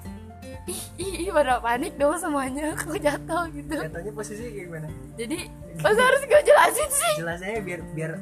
ih 0.68 0.80
ih, 1.00 1.12
ih 1.24 1.30
pada 1.32 1.58
panik 1.58 1.96
dong 1.96 2.14
semuanya 2.14 2.72
kok 2.80 2.94
jatuh 2.94 3.48
gitu 3.50 3.74
Jatuhnya 3.74 4.12
posisi 4.12 4.42
kayak 4.52 4.64
gimana? 4.68 4.88
jadi 5.16 5.38
masa 5.78 6.00
harus 6.04 6.22
gue 6.26 6.40
jelasin 6.44 6.90
sih 6.90 7.14
Jelasnya 7.22 7.60
biar 7.62 7.80
biar 7.94 8.12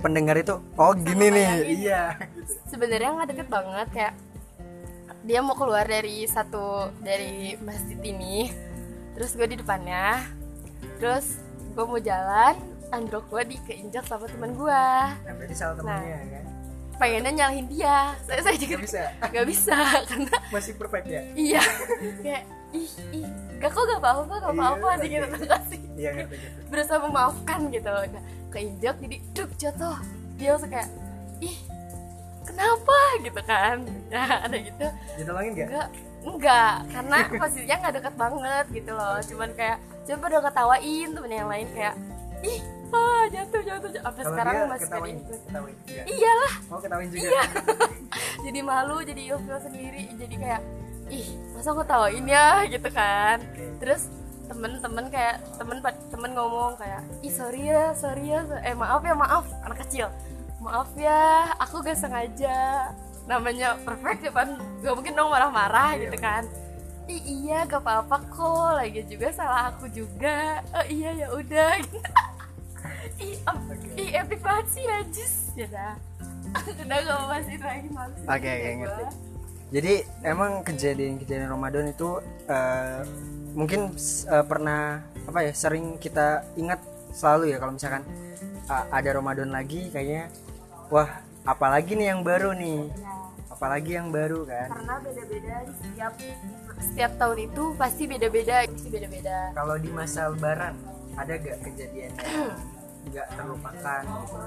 pendengar 0.00 0.36
itu 0.38 0.54
oh 0.74 0.92
gini 0.94 1.26
nih. 1.28 1.50
Iya. 1.82 2.02
gitu. 2.32 2.52
sebenarnya 2.66 3.10
nggak 3.12 3.28
deket 3.34 3.48
banget 3.48 3.88
kayak 3.92 4.14
dia 5.22 5.38
mau 5.38 5.54
keluar 5.54 5.86
dari 5.86 6.26
satu 6.26 6.90
dari 6.98 7.54
masjid 7.62 7.98
ini 8.02 8.50
terus 9.14 9.36
gue 9.36 9.46
di 9.46 9.56
depannya 9.60 10.24
terus 10.98 11.38
gue 11.72 11.84
mau 11.84 12.00
jalan 12.00 12.56
androk 12.90 13.24
gue 13.30 13.56
dikeinjak 13.56 14.04
sama 14.04 14.26
teman 14.26 14.52
gue 14.52 14.84
Nah, 15.22 15.32
berarti 15.36 15.54
salah 15.54 15.74
temennya 15.76 16.18
kan. 16.28 16.41
Pengennya 16.94 17.32
nyalahin 17.32 17.66
dia. 17.66 18.12
Saya 18.22 18.40
saya 18.40 18.56
juga 18.56 18.74
Gak 18.76 18.84
bisa. 18.84 19.02
nggak 19.22 19.46
bisa 19.46 19.76
karena 20.08 20.34
Masih 20.48 20.72
perfect 20.74 21.06
ya? 21.06 21.20
iya. 21.34 21.62
Kayak 22.20 22.42
ih 22.72 22.88
ih 23.12 23.26
gak 23.56 23.70
kok 23.70 23.84
gak 23.84 24.00
apa-apa 24.00 24.34
gak 24.40 24.52
apa-apa 24.52 24.88
Iya, 25.02 25.20
oke. 25.22 25.44
kasih. 25.46 25.80
Iya 25.94 26.10
gitu. 26.18 26.34
berusaha 26.66 26.98
memaafkan 26.98 27.60
gitu 27.68 27.92
nah, 27.92 28.22
keinjak 28.48 28.96
jadi 28.98 29.16
duk 29.32 29.50
jatuh. 29.56 29.96
Dia 30.36 30.48
langsung 30.52 30.70
kayak 30.70 30.88
ih 31.38 31.56
kenapa? 32.42 32.96
gitu 33.20 33.40
kan. 33.42 33.76
Nah 34.08 34.28
ada 34.44 34.56
gitu. 34.56 34.86
Ditolongin 35.16 35.52
gak? 35.54 35.68
enggak 35.68 35.88
enggak 36.22 36.74
karena 36.86 37.16
posisinya 37.34 37.76
nggak 37.82 37.94
deket 37.98 38.14
banget 38.14 38.64
gitu 38.72 38.90
loh. 38.92 39.18
Cuman 39.20 39.50
kayak 39.52 39.78
cuman 40.02 40.18
pada 40.20 40.38
ketawain 40.42 41.08
temen 41.10 41.32
yang 41.32 41.50
lain 41.50 41.68
kayak 41.74 41.94
ih 42.42 42.58
ah 42.92 43.24
jatuh 43.26 43.62
jatuh 43.62 43.88
jatuh 43.88 44.02
sampai 44.04 44.22
Kalau 44.22 44.32
sekarang 44.36 44.54
masih 44.68 44.84
ketawain, 44.84 45.16
gitu 45.16 45.34
ketawain. 45.48 45.76
Iya. 45.88 46.02
iyalah 46.04 46.52
Mau 46.68 46.78
ketawain 46.78 47.08
juga. 47.08 47.24
Iya. 47.24 47.42
jadi 48.44 48.58
malu 48.60 48.96
jadi 49.00 49.22
ilfil 49.32 49.58
sendiri 49.58 50.02
jadi 50.12 50.34
kayak 50.36 50.62
ih 51.08 51.26
masa 51.52 51.68
aku 51.70 51.84
tawain 51.84 52.24
ya 52.24 52.64
gitu 52.66 52.88
kan 52.88 53.38
Oke. 53.40 53.64
terus 53.78 54.08
temen-temen 54.48 55.08
kayak 55.08 55.36
temen 55.56 55.78
temen 56.10 56.30
ngomong 56.32 56.76
kayak 56.76 57.00
ih 57.20 57.32
sorry 57.32 57.68
ya 57.68 57.96
sorry 57.96 58.28
ya 58.28 58.44
eh 58.60 58.76
maaf 58.76 59.00
ya 59.00 59.14
maaf 59.14 59.44
anak 59.64 59.80
kecil 59.86 60.08
maaf 60.60 60.88
ya 60.94 61.52
aku 61.56 61.80
gak 61.80 61.96
sengaja 61.96 62.90
namanya 63.24 63.78
perfect 63.82 64.24
depan 64.24 64.58
gak 64.82 64.94
mungkin 64.94 65.14
dong 65.14 65.30
marah-marah 65.30 65.96
Iya, 65.96 66.08
gitu 66.08 66.16
kan 66.20 66.42
ih 67.12 67.22
iya 67.44 67.68
gak 67.68 67.84
apa-apa 67.84 68.16
kok. 68.32 68.70
Lagi 68.80 69.04
juga 69.04 69.28
salah 69.36 69.68
aku 69.74 69.86
juga. 69.92 70.64
Oh 70.72 70.86
iya 70.88 71.10
ya 71.12 71.28
udah. 71.32 71.76
Ih, 73.22 73.38
am- 73.46 73.70
ih 73.94 74.10
epic 74.18 74.40
banget 74.42 74.66
sih 74.74 74.82
Najis 74.82 75.34
ya 75.54 75.66
dah. 75.70 75.94
Udah 76.82 76.98
gak 77.06 77.16
mau 77.22 77.26
bahas 77.30 77.46
itu 77.46 77.62
lagi 77.64 77.86
sih 77.86 78.26
Oke, 78.26 78.52
ngerti. 78.82 79.04
Jadi 79.72 79.94
emang 80.26 80.52
kejadian-kejadian 80.66 81.48
Ramadan 81.48 81.86
itu 81.88 82.18
eh, 82.50 83.00
mungkin 83.54 83.94
eh, 84.26 84.44
pernah 84.44 85.00
apa 85.22 85.38
ya 85.46 85.52
sering 85.54 85.96
kita 86.02 86.42
ingat 86.58 86.82
selalu 87.14 87.54
ya 87.54 87.56
kalau 87.62 87.72
misalkan 87.78 88.02
eh, 88.66 88.84
ada 88.90 89.10
Ramadan 89.16 89.48
lagi 89.48 89.88
kayaknya 89.88 90.28
wah 90.92 91.08
apalagi 91.46 91.94
nih 91.96 92.12
yang 92.12 92.20
baru 92.26 92.52
nih. 92.52 92.90
Ya, 92.90 93.14
apalagi 93.48 93.90
yang 93.96 94.08
baru 94.10 94.42
kan. 94.44 94.68
Karena 94.76 94.94
beda-beda 95.00 95.54
di 95.62 95.72
setiap 95.78 96.12
setiap 96.82 97.12
tahun 97.16 97.38
itu 97.48 97.62
pasti 97.78 98.04
beda-beda 98.10 98.66
pasti 98.66 98.88
beda-beda. 98.90 99.54
Kalau 99.54 99.76
di 99.78 99.90
masa 99.94 100.28
lebaran 100.28 100.74
ada 101.14 101.32
gak 101.38 101.58
kejadian 101.62 102.10
yang 102.18 102.50
nggak 103.12 103.26
terlupakan? 103.38 104.02
Gitu? 104.02 104.38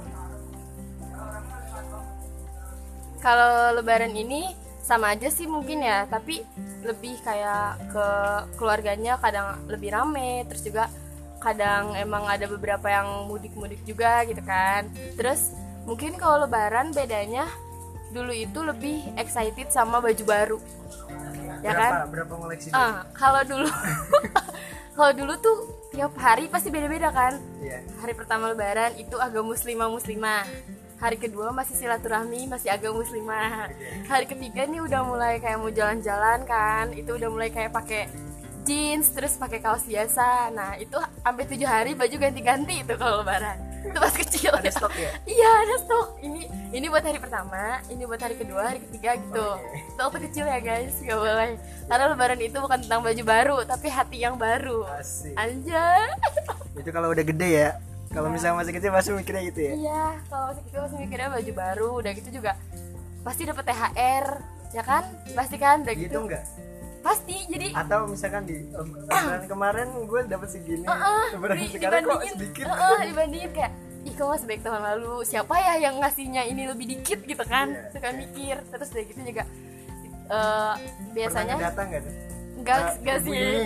kalau 3.26 3.74
lebaran 3.74 4.14
ini 4.14 4.54
sama 4.86 5.18
aja 5.18 5.34
sih 5.34 5.50
mungkin 5.50 5.82
ya 5.82 6.06
tapi 6.06 6.46
lebih 6.86 7.18
kayak 7.26 7.90
ke 7.90 8.08
keluarganya 8.62 9.18
kadang 9.18 9.58
lebih 9.66 9.90
rame 9.90 10.46
terus 10.46 10.62
juga 10.62 10.94
kadang 11.42 11.98
emang 11.98 12.30
ada 12.30 12.46
beberapa 12.46 12.86
yang 12.90 13.26
mudik-mudik 13.30 13.82
juga 13.86 14.26
gitu 14.26 14.42
kan. 14.46 14.86
Terus 15.18 15.54
mungkin 15.90 16.18
kalau 16.22 16.46
lebaran 16.46 16.94
bedanya 16.94 17.50
dulu 18.14 18.34
itu 18.34 18.62
lebih 18.62 19.02
excited 19.18 19.74
sama 19.74 20.02
baju 20.02 20.24
baru 20.26 20.58
ya 21.66 21.74
berapa 21.74 21.82
kan? 21.82 22.12
berapa 22.14 22.34
koleksi 22.38 22.68
ah 22.78 23.02
kalau 23.18 23.42
dulu 23.42 23.70
kalau 24.96 25.12
dulu 25.18 25.34
tuh 25.42 25.58
tiap 25.90 26.14
hari 26.22 26.46
pasti 26.52 26.70
beda-beda 26.70 27.10
kan? 27.10 27.42
Iya. 27.64 27.82
hari 28.04 28.14
pertama 28.14 28.54
lebaran 28.54 28.94
itu 29.02 29.18
agak 29.18 29.42
muslimah 29.42 29.90
muslimah 29.90 30.46
hari 30.96 31.18
kedua 31.20 31.52
masih 31.52 31.76
silaturahmi 31.76 32.48
masih 32.48 32.72
agak 32.72 32.96
muslimah. 32.96 33.68
Hari 34.08 34.26
ketiga 34.32 34.64
nih 34.64 34.80
udah 34.80 35.04
mulai 35.04 35.44
kayak 35.44 35.60
mau 35.60 35.68
jalan-jalan 35.68 36.48
kan? 36.48 36.96
Itu 36.96 37.20
udah 37.20 37.28
mulai 37.28 37.52
kayak 37.52 37.76
pakai 37.76 38.08
jeans 38.64 39.12
terus 39.12 39.36
pakai 39.36 39.60
kaos 39.60 39.84
biasa. 39.84 40.56
Nah 40.56 40.80
itu 40.80 40.96
sampai 40.96 41.44
tujuh 41.52 41.68
hari 41.68 42.00
baju 42.00 42.16
ganti-ganti 42.16 42.80
itu 42.80 42.94
kalau 42.96 43.22
lebaran 43.22 43.75
itu 43.86 44.00
pas 44.06 44.16
kecil 44.16 44.52
ada 44.52 44.72
stok 44.72 44.94
ya? 44.98 45.12
Iya 45.26 45.50
ada 45.66 45.76
stok. 45.82 46.08
Ini 46.22 46.42
ini 46.74 46.86
buat 46.90 47.04
hari 47.06 47.20
pertama 47.22 47.80
ini 47.88 48.04
buat 48.04 48.22
hari 48.22 48.36
kedua 48.36 48.62
hari 48.74 48.80
ketiga 48.90 49.16
gitu. 49.20 49.48
Oke. 49.56 49.80
itu 49.86 50.00
waktu 50.02 50.20
kecil 50.32 50.46
ya 50.50 50.60
guys. 50.60 50.96
Gak 51.02 51.18
boleh. 51.18 51.56
Karena 51.86 52.04
lebaran 52.12 52.40
itu 52.42 52.58
bukan 52.58 52.80
tentang 52.82 53.02
baju 53.06 53.24
baru 53.24 53.58
tapi 53.64 53.88
hati 53.88 54.18
yang 54.26 54.36
baru. 54.36 54.84
Asik. 54.98 55.36
Anjay. 55.38 56.10
Itu 56.82 56.92
kalau 56.92 57.16
udah 57.16 57.24
gede 57.24 57.50
ya. 57.56 57.70
Kalau 58.12 58.28
misalnya 58.32 58.60
masih 58.60 58.76
kecil 58.76 58.92
pasti 58.96 59.12
mikirnya 59.12 59.44
gitu 59.48 59.60
ya? 59.60 59.74
Iya, 59.76 60.04
kalau 60.32 60.44
masih 60.52 60.62
kecil 60.68 60.80
masih 60.88 60.98
mikirnya 61.04 61.28
baju 61.36 61.52
baru, 61.52 61.90
udah 62.00 62.12
gitu 62.16 62.30
juga 62.40 62.52
pasti 63.28 63.44
dapat 63.44 63.64
THR, 63.68 64.26
ya 64.72 64.84
kan? 64.88 65.04
Pasti 65.36 65.56
kan, 65.60 65.84
udah 65.84 65.96
gitu. 65.96 66.08
gitu. 66.08 66.20
enggak 66.24 66.44
Pasti, 67.06 67.38
jadi 67.46 67.70
atau 67.72 68.10
misalkan 68.10 68.44
di 68.44 68.66
lebaran 68.66 69.46
kemarin 69.46 69.88
gue 70.04 70.22
dapet 70.26 70.50
segini. 70.50 70.84
Heeh, 70.84 71.24
lebaran 71.32 71.56
di- 71.56 71.70
sekarang 71.70 72.02
kok 72.04 72.20
sedikit. 72.28 72.66
Heeh, 72.66 72.98
dibandingin 73.06 73.52
kayak 73.54 73.72
ih 74.02 74.14
kok 74.14 74.26
masih 74.28 74.48
baik 74.48 74.62
tahun 74.62 74.82
lalu? 74.84 75.14
Siapa 75.22 75.54
ya 75.56 75.74
yang 75.80 75.96
ngasihnya 75.98 76.42
ini 76.44 76.66
lebih 76.66 76.86
dikit? 76.88 77.22
Gitu 77.22 77.44
kan. 77.44 77.68
Iya. 77.70 77.90
suka 77.92 78.10
mikir. 78.12 78.56
Terus 78.66 78.90
udah 78.90 79.04
gitu 79.06 79.22
juga 79.22 79.44
eh, 80.28 80.74
biasanya 81.14 81.54
Pernah 81.56 81.70
datang 81.70 81.86
gak 81.88 82.02
tuh? 82.02 82.14
Enggak 82.56 82.78
enggak 82.98 83.18
ibu 83.20 83.30
sih. 83.30 83.58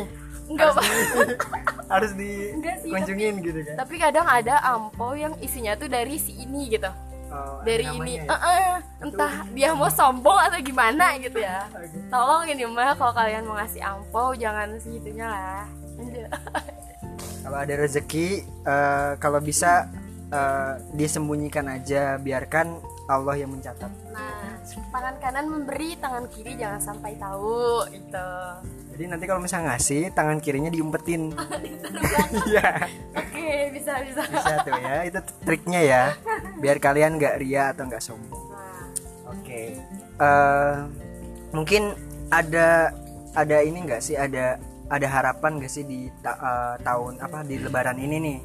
enggak 0.49 0.69
harus 1.93 2.11
di, 2.13 2.31
harus 2.51 2.81
dikunjungin 2.81 3.33
gitu 3.39 3.59
kan. 3.63 3.75
tapi 3.77 3.95
kadang 3.97 4.25
ada 4.25 4.57
ampo 4.63 5.13
yang 5.13 5.33
isinya 5.39 5.73
tuh 5.73 5.85
dari 5.85 6.17
si 6.17 6.33
ini 6.35 6.69
gitu 6.69 6.89
Oh, 7.29 7.61
dari 7.61 7.85
ini 7.85 8.17
ya? 8.17 8.25
eh, 8.25 8.41
eh, 8.57 8.73
entah 9.05 9.45
dia 9.53 9.69
mau 9.77 9.85
sombong 9.85 10.39
atau 10.49 10.57
gimana 10.65 11.13
gitu 11.23 11.37
ya. 11.37 11.69
Tolong 12.09 12.49
ini 12.49 12.65
mah 12.65 12.97
kalau 12.97 13.13
kalian 13.13 13.45
mau 13.45 13.55
ngasih 13.57 13.81
ampo 13.85 14.33
jangan 14.33 14.77
segitunya 14.81 15.27
lah. 15.29 15.65
Kalau 17.39 17.55
ada 17.55 17.71
rezeki 17.81 18.45
eh, 18.45 19.11
kalau 19.17 19.39
bisa 19.39 19.87
eh, 20.29 20.73
disembunyikan 20.93 21.65
aja 21.71 22.19
biarkan 22.19 22.77
Allah 23.09 23.41
yang 23.41 23.49
mencatat. 23.55 23.89
Nah 24.11 24.59
tangan 24.93 25.15
kanan 25.17 25.45
memberi 25.49 25.97
tangan 25.97 26.29
kiri 26.29 26.59
jangan 26.59 26.77
sampai 26.77 27.17
tahu 27.17 27.87
itu 27.89 28.29
jadi 28.99 29.15
nanti 29.15 29.31
kalau 29.31 29.39
misalnya 29.39 29.79
ngasih 29.79 30.11
tangan 30.11 30.43
kirinya 30.43 30.67
diumpetin. 30.67 31.31
Iya 32.29 32.85
bisa 33.73 33.93
bisa. 34.05 34.21
Bisa 34.25 34.53
tuh 34.63 34.79
ya 34.79 34.97
itu 35.05 35.19
triknya 35.45 35.81
ya. 35.81 36.03
Biar 36.59 36.77
kalian 36.77 37.17
nggak 37.17 37.35
ria 37.41 37.71
atau 37.73 37.83
nggak 37.87 38.03
sombong. 38.03 38.45
Nah, 38.51 38.85
oke. 39.33 39.61
Eh, 40.19 40.75
mungkin 41.55 41.95
ada 42.29 42.93
ada 43.33 43.57
ini 43.61 43.85
nggak 43.85 44.01
sih? 44.01 44.15
Ada 44.19 44.59
ada 44.89 45.07
harapan 45.07 45.61
nggak 45.61 45.71
sih 45.71 45.85
di 45.85 46.09
ta- 46.21 46.39
eh, 46.39 46.75
tahun 46.83 47.21
apa 47.21 47.45
di 47.45 47.55
lebaran 47.61 47.97
ini 47.97 48.17
nih? 48.19 48.39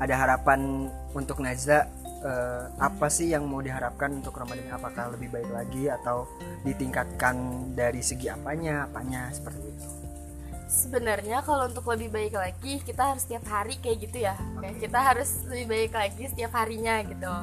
Ada 0.00 0.14
harapan 0.16 0.88
untuk 1.12 1.44
Najla 1.44 1.80
eh, 2.24 2.64
apa 2.80 3.06
sih 3.12 3.32
yang 3.32 3.44
mau 3.48 3.60
diharapkan 3.60 4.12
untuk 4.20 4.36
Ramadan? 4.36 4.68
Apakah 4.72 5.12
lebih 5.12 5.32
baik 5.32 5.50
lagi 5.52 5.88
atau 5.88 6.28
ditingkatkan 6.64 7.36
dari 7.76 8.00
segi 8.00 8.28
apanya 8.32 8.88
apanya? 8.88 9.28
Seperti 9.32 9.66
itu 9.68 9.99
sebenarnya 10.70 11.42
kalau 11.42 11.66
untuk 11.66 11.82
lebih 11.90 12.14
baik 12.14 12.34
lagi 12.38 12.78
kita 12.86 13.10
harus 13.12 13.26
setiap 13.26 13.42
hari 13.50 13.74
kayak 13.82 13.98
gitu 14.06 14.22
ya. 14.22 14.38
Kayak 14.62 14.76
kita 14.78 14.98
harus 15.02 15.30
lebih 15.50 15.66
baik 15.66 15.92
lagi 15.98 16.22
setiap 16.30 16.52
harinya 16.54 17.02
gitu. 17.02 17.34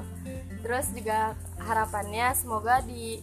Terus 0.64 0.88
juga 0.96 1.36
harapannya 1.60 2.32
semoga 2.34 2.80
di 2.88 3.20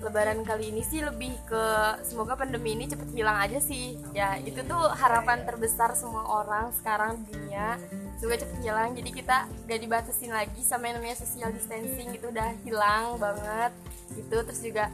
lebaran 0.00 0.40
kali 0.40 0.72
ini 0.72 0.80
sih 0.80 1.04
lebih 1.04 1.36
ke 1.44 1.64
semoga 2.00 2.32
pandemi 2.32 2.72
ini 2.72 2.88
cepet 2.88 3.12
hilang 3.12 3.36
aja 3.36 3.60
sih. 3.60 4.00
Ya 4.16 4.40
itu 4.40 4.64
tuh 4.64 4.88
harapan 4.96 5.44
terbesar 5.44 5.92
semua 5.92 6.24
orang 6.24 6.72
sekarang 6.72 7.20
di 7.28 7.36
dunia. 7.36 7.76
Semoga 8.16 8.40
cepet 8.40 8.58
hilang. 8.64 8.96
Jadi 8.96 9.10
kita 9.12 9.44
gak 9.68 9.80
dibatasin 9.84 10.32
lagi 10.32 10.64
sama 10.64 10.88
yang 10.88 11.04
namanya 11.04 11.20
social 11.20 11.52
distancing 11.52 12.08
itu 12.16 12.32
udah 12.32 12.56
hilang 12.64 13.20
banget. 13.20 13.72
Gitu. 14.16 14.36
Terus 14.48 14.60
juga 14.64 14.84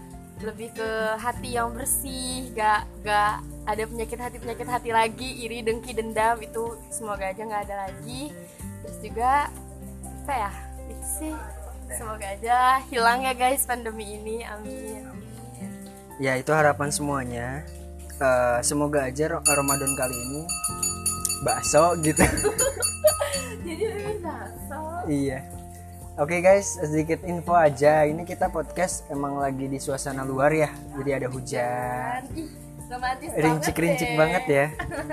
lebih 0.42 0.74
ke 0.74 0.90
hati 1.22 1.54
yang 1.54 1.70
bersih. 1.70 2.50
Gak 2.58 2.90
gak 3.06 3.51
ada 3.62 3.82
penyakit 3.86 4.18
hati 4.18 4.36
penyakit 4.42 4.66
hati 4.66 4.90
lagi 4.90 5.28
iri 5.46 5.62
dengki 5.62 5.94
dendam 5.94 6.42
itu 6.42 6.74
semoga 6.90 7.30
aja 7.30 7.42
nggak 7.46 7.62
ada 7.70 7.76
lagi. 7.88 8.34
Terus 8.82 8.96
juga 8.98 9.30
apa 10.22 10.32
ya 10.34 10.52
itu 10.90 11.06
sih. 11.06 11.34
Semoga 11.92 12.26
aja 12.26 12.80
hilang 12.88 13.22
ya 13.22 13.34
guys 13.36 13.62
pandemi 13.68 14.18
ini 14.18 14.42
amin. 14.42 15.06
Ya 16.18 16.34
itu 16.38 16.50
harapan 16.50 16.90
semuanya. 16.90 17.62
Eh, 18.18 18.58
semoga 18.66 19.06
aja 19.06 19.30
Ramadan 19.30 19.92
kali 19.94 20.16
ini 20.16 20.42
bakso 21.46 21.94
gitu. 22.02 22.22
Jadi 23.66 23.84
lebih 23.86 24.18
naso 24.22 25.06
iya. 25.06 25.46
Oke 26.20 26.44
guys, 26.44 26.76
sedikit 26.76 27.24
info 27.24 27.56
aja. 27.56 28.04
Ini 28.04 28.28
kita 28.28 28.52
podcast 28.52 29.08
emang 29.08 29.40
lagi 29.40 29.64
di 29.64 29.80
suasana 29.80 30.28
luar 30.28 30.52
ya. 30.52 30.68
Jadi 31.00 31.10
ada 31.10 31.28
hujan, 31.32 32.20
ih 32.36 32.71
romantis 32.92 33.28
rincik-rincik 33.32 34.10
deh. 34.12 34.18
banget 34.20 34.44
ya. 34.46 34.66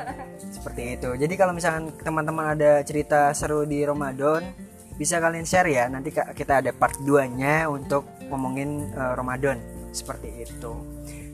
Seperti 0.56 1.00
itu. 1.00 1.10
Jadi 1.16 1.34
kalau 1.40 1.56
misalkan 1.56 1.96
teman-teman 2.04 2.54
ada 2.54 2.84
cerita 2.84 3.32
seru 3.32 3.64
di 3.64 3.82
Ramadan, 3.88 4.44
bisa 5.00 5.18
kalian 5.18 5.48
share 5.48 5.72
ya. 5.72 5.88
Nanti 5.88 6.12
kita 6.12 6.60
ada 6.60 6.76
part 6.76 7.00
2-nya 7.00 7.72
untuk 7.72 8.04
ngomongin 8.28 8.92
eh, 8.92 9.14
Ramadan. 9.16 9.58
Seperti 9.96 10.44
itu. 10.44 10.72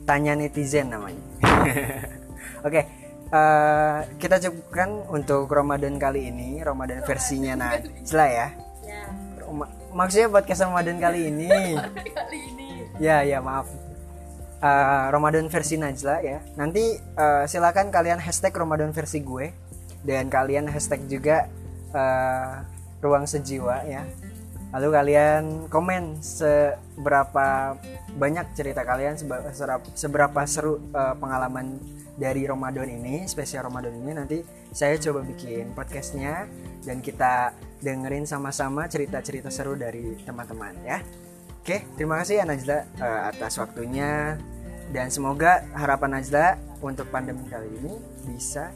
Tanya 0.06 0.38
netizen 0.38 0.94
namanya. 0.94 1.20
Oke. 2.66 2.80
eh, 3.26 3.98
kita 4.22 4.38
cukupkan 4.38 5.10
untuk 5.10 5.50
Ramadan 5.50 5.98
kali 5.98 6.30
ini, 6.30 6.62
Ramadan 6.62 7.02
versinya 7.02 7.58
Najla 7.58 8.26
ya. 8.30 8.48
ya 8.86 9.02
Ma- 9.50 9.72
maksudnya 9.90 10.28
podcast 10.28 10.62
Ramadan 10.68 11.00
kali 11.00 11.32
ini 11.32 11.48
kali 12.18 12.38
ini 12.52 12.68
ya 13.00 13.24
ya 13.24 13.40
maaf 13.40 13.64
Eh, 14.56 15.06
Ramadan 15.12 15.52
versi 15.52 15.76
Najla 15.76 16.16
ya. 16.24 16.40
Nanti 16.56 16.96
eh, 16.96 17.44
silakan 17.44 17.92
kalian 17.92 18.16
hashtag 18.16 18.56
Ramadan 18.56 18.88
versi 18.96 19.20
gue. 19.20 19.52
Dan 20.00 20.32
kalian 20.32 20.70
hashtag 20.72 21.04
juga 21.12 21.44
eh, 21.92 22.52
ruang 23.04 23.28
sejiwa 23.28 23.84
ya. 23.84 24.08
Lalu 24.72 24.88
kalian 24.92 25.42
komen 25.68 26.24
seberapa 26.24 27.76
banyak 28.16 28.46
cerita 28.56 28.82
kalian 28.82 29.20
seberapa 29.92 30.40
seru 30.48 30.80
eh, 30.88 31.14
pengalaman 31.20 31.76
dari 32.16 32.48
Ramadan 32.48 32.88
ini 32.88 33.28
spesial 33.28 33.68
Ramadan 33.68 33.92
ini. 33.92 34.12
Nanti 34.16 34.38
saya 34.72 34.96
coba 34.96 35.20
bikin 35.20 35.76
podcastnya 35.76 36.48
dan 36.80 37.04
kita 37.04 37.52
dengerin 37.84 38.24
sama-sama 38.24 38.88
cerita-cerita 38.88 39.52
seru 39.52 39.76
dari 39.76 40.16
teman-teman 40.24 40.72
ya 40.80 41.04
Oke, 41.66 41.82
terima 41.98 42.22
kasih 42.22 42.38
ya 42.38 42.44
Najla 42.46 42.78
eh, 43.02 43.20
atas 43.26 43.58
waktunya 43.58 44.38
dan 44.94 45.10
semoga 45.10 45.66
harapan 45.74 46.14
Najla 46.14 46.62
untuk 46.78 47.10
pandemi 47.10 47.42
kali 47.50 47.66
ini 47.82 47.98
bisa 48.22 48.70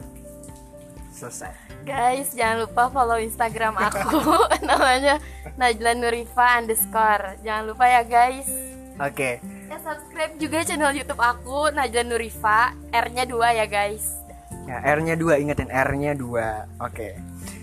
selesai. 1.15 1.55
Guys, 1.87 2.35
jangan 2.35 2.67
lupa 2.67 2.91
follow 2.91 3.15
Instagram 3.15 3.79
aku 3.79 4.19
namanya 4.67 5.23
Najla 5.55 6.03
Nurifa 6.03 6.59
underscore. 6.59 7.39
Jangan 7.47 7.71
lupa 7.71 7.87
ya 7.87 8.03
guys. 8.03 8.51
Oke, 8.99 9.39
Ya 9.71 9.79
subscribe 9.79 10.35
juga 10.35 10.59
channel 10.67 10.91
YouTube 10.91 11.23
aku 11.23 11.71
Najla 11.71 12.03
Nurifa. 12.03 12.75
R-nya 12.91 13.23
dua 13.23 13.55
ya 13.55 13.71
guys. 13.71 14.19
ya 14.67 14.83
R-nya 14.83 15.15
dua, 15.15 15.39
ingetin 15.39 15.71
R-nya 15.71 16.11
dua. 16.11 16.67
Oke, 16.75 17.15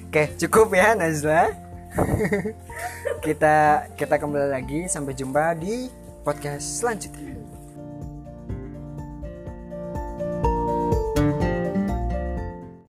oke 0.08 0.40
cukup 0.40 0.72
ya 0.72 0.96
Najla. 0.96 1.67
kita 3.26 3.88
kita 3.96 4.14
kembali 4.20 4.48
lagi 4.52 4.86
sampai 4.86 5.16
jumpa 5.16 5.56
di 5.56 5.88
podcast 6.22 6.84
selanjutnya. 6.84 7.47